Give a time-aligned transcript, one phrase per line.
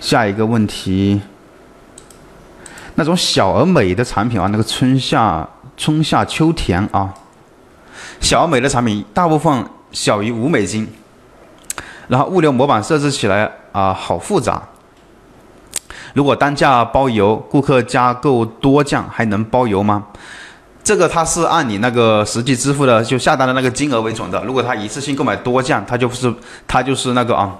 [0.00, 1.20] 下一个问题，
[2.94, 7.12] 那种小而美的产品啊，那个春夏春夏秋田啊，
[8.18, 10.88] 小而美的产品大部分小于五美金，
[12.08, 14.62] 然后物流模板设置起来啊好复杂。
[16.14, 20.06] 如果单价包邮，顾客加购多件还能包邮吗？
[20.82, 24.42] 这个它是按你那个实际支付的就下单的那个金额为准的。
[24.44, 26.34] 如果他一次性购买多件，他就是
[26.66, 27.54] 他就是那个啊。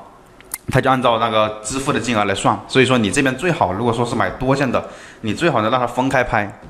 [0.70, 4.82] 他就按照那个支付的金额来算，所以说你这边最好，如果说是买多件的，
[5.22, 6.60] 你最好能让他分开拍，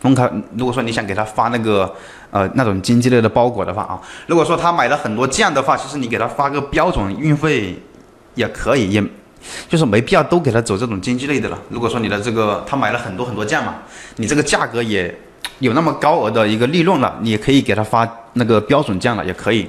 [0.00, 0.30] 分开。
[0.56, 1.94] 如果说你想给他发那个
[2.30, 7.76] 呃那种经济类的包裹的话啊，如果说他买了很多件的话，其实你给他发个标准运费
[8.34, 9.04] 也可以，也
[9.68, 11.58] 就是没必要都给他走这种经济类的了。
[11.68, 13.74] 如果说你的这个他买了很多很多件嘛，
[14.16, 15.14] 你这个价格也
[15.58, 19.68] 有那么高额的一个利润了，你可以给他发那个标准件了，也可以。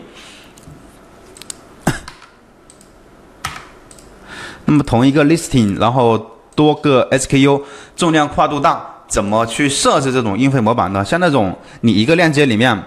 [4.65, 6.17] 那么同一个 listing，然后
[6.55, 7.61] 多个 SKU，
[7.95, 11.05] 重量跨度大，怎么去设置这种运费模板呢？
[11.05, 12.83] 像那种你一个链接里面，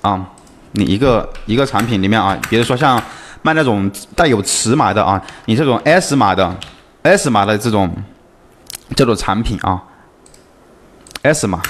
[0.00, 0.24] 啊，
[0.72, 3.00] 你一个一个产品里面啊，比如说像
[3.42, 6.56] 卖那种带有尺码的啊，你这种 S 码的
[7.02, 7.90] S 码的这种
[8.96, 9.82] 这种产品啊
[11.22, 11.60] ，S 码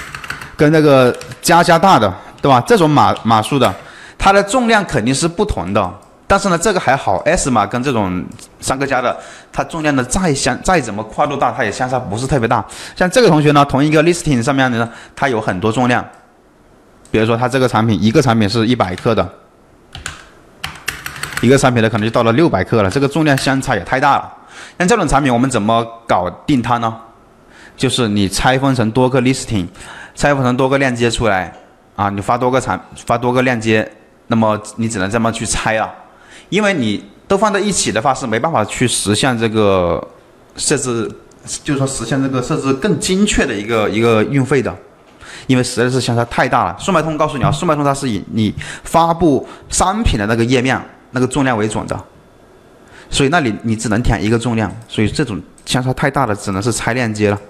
[0.55, 2.61] 跟那个加加大的，对吧？
[2.61, 3.73] 这种码码数的，
[4.17, 5.99] 它的重量肯定是不同的。
[6.25, 8.23] 但是呢，这个还好，S 码跟这种
[8.59, 9.15] 三个加的，
[9.51, 12.65] 它重量的再相再怎么跨度大，它也相差不是特别大。
[12.95, 16.03] 像这个同学呢，同一个 listing 上面呢，它有很多重量，
[17.11, 19.29] 比如说它这个产品一个产品是一百克的，
[21.41, 24.33] 一个产品呢可能就到了六百克了，这个重量相差也太大了。
[24.79, 26.95] 像这种产品我们怎么搞定它呢？
[27.75, 29.67] 就是你拆分成多个 listing，
[30.15, 31.53] 拆分成多个链接出来
[31.95, 33.87] 啊，你发多个产发多个链接，
[34.27, 35.93] 那么你只能这么去拆啊。
[36.53, 40.07] 因为你都放在一起的话，是没办法去实现这个
[40.55, 41.11] 设置，
[41.63, 44.71] 就是说实现这个设置更精确的一个一个运费的，
[45.47, 46.77] 因为实在是相差太大了。
[46.77, 50.79] 速卖通告诉你啊，速卖通它是以你发布商品的那个页面
[51.09, 51.99] 那个重量为准的，
[53.09, 57.41] 所以那里你只能填一个重量，所以这种相差太大的只能是拆链接了。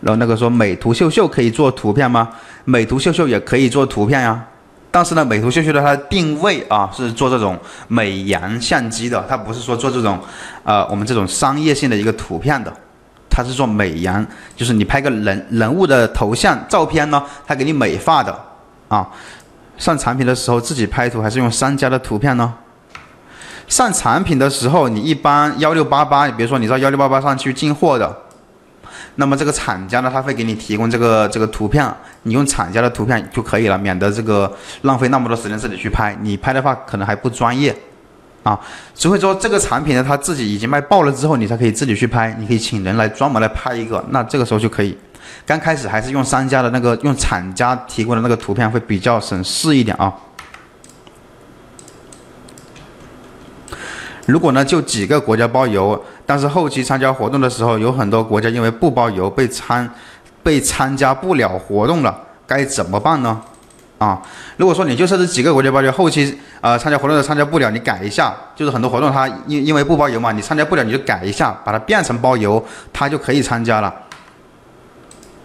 [0.00, 2.30] 然后那个说美图秀秀可以做图片吗？
[2.64, 4.42] 美图秀秀也可以做图片呀。
[4.96, 7.54] 但是呢，美图秀秀的它的定位啊是做这种
[7.86, 10.18] 美颜相机的，它不是说做这种，
[10.64, 12.72] 呃，我们这种商业性的一个图片的，
[13.28, 14.26] 它是做美颜，
[14.56, 18.34] 就是你拍个人人物的头像照片呢，它给你美化的
[18.88, 19.06] 啊。
[19.76, 22.54] 上产品的时候自己拍图还是用商家的图片呢？
[23.68, 28.22] 上产品的时候，你一般幺六八八，你比如说你到幺六八八上去进货的。
[29.16, 31.86] 那么这个厂家呢，他会给你提供这个这个图片，
[32.22, 34.50] 你用厂家的图片就可以了，免得这个
[34.82, 36.16] 浪费那么多时间自己去拍。
[36.20, 37.74] 你拍的话可能还不专业，
[38.42, 38.58] 啊，
[38.94, 44.96] 除非说这个产品呢他自己已经卖爆了之后，你才可以自己去拍，你可以请人来专门来拍一个，那这个时候就可以。
[45.44, 50.12] 刚开始还是用商家的那个用厂家提供的那个图片会比较省事一点啊。
[54.26, 59.88] 如果呢，就几个国家包邮，但是后期参加活动的时候，有很多国家因为不包邮被参，
[60.42, 62.14] 被参加不了活动了，
[62.46, 63.40] 该怎么办呢？
[63.98, 64.20] 啊，
[64.58, 72.62] 如果说你就设置几个国家包邮，后期呃参加活动的参加不了，你改一下，就是很多活动它因因为不包邮嘛，你参加不了你就改一下，把它变成包邮，
[72.92, 73.94] 它就可以参加了。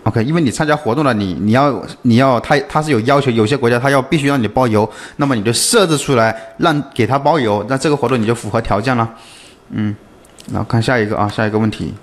[0.03, 9.07] OK，因为你参加活动了，你你要你要他他是有要求，有些国家他要必须让你包邮，那么你就设置出来让给他包邮，那这个活动你就符合条件了。
[9.69, 9.95] 嗯，
[10.51, 11.93] 然后看下一个啊，下一个问题。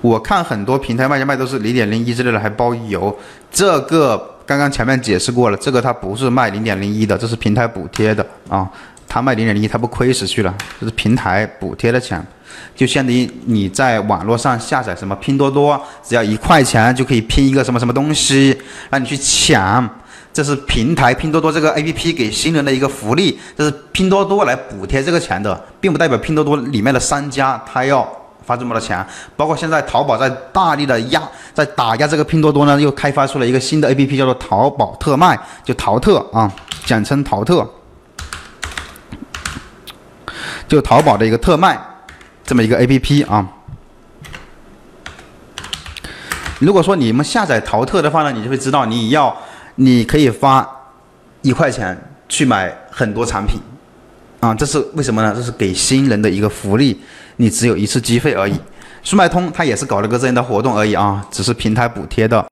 [0.00, 3.14] 我看很多平台卖家卖都是零点零一之类的还包邮，
[3.50, 8.66] 这个刚刚前面解释过了，这个它不是卖零点零一的，这是平台补贴的啊。
[9.08, 12.22] 他卖零点零一，他不亏死去了，这是平台补贴的钱，
[12.76, 18.56] 就相当于你在网络上下载什么拼多多，只要一块钱就可以拼一个什么什么东西，
[18.90, 19.88] 让你去抢，
[20.32, 28.06] 这是平台拼多多这个 A P P 给新人的一个福利，这是拼多多来补贴这个钱的，并不代表拼多多里面的商家他要
[28.44, 29.04] 发这么多钱，
[29.36, 31.22] 包括现在淘宝在大力的压，
[31.54, 36.52] 在打压这个拼多多呢，又开发出了一个新的 A P P 叫做淘宝特卖，就淘特啊，
[36.84, 37.66] 简称淘特。
[40.68, 41.80] 就淘宝的一个特卖，
[42.44, 43.48] 这么一个 A P P 啊。
[46.58, 49.34] 如果说你们下载淘特的话呢，你就会知道你要，
[49.76, 50.68] 你可以发
[51.40, 51.96] 一块钱
[52.28, 53.58] 去买很多产品，
[54.40, 55.32] 啊，这是为什么呢？
[55.34, 57.00] 这是给新人的一个福利，
[57.36, 58.54] 你只有一次机会而已。
[59.02, 62.44] 速卖通它也是搞了个这样的活动而已啊，只是平台补贴的。